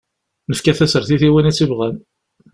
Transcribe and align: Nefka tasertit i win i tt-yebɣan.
Nefka 0.49 0.73
tasertit 0.77 1.23
i 1.27 1.29
win 1.33 1.49
i 1.49 1.51
tt-yebɣan. 1.53 1.95